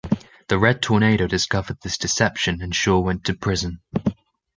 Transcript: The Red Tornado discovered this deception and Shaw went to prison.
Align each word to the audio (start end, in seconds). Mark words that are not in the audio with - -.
The 0.47 0.57
Red 0.57 0.81
Tornado 0.81 1.27
discovered 1.27 1.77
this 1.83 1.95
deception 1.99 2.59
and 2.63 2.73
Shaw 2.73 2.97
went 3.01 3.23
to 3.25 3.35
prison. 3.35 3.81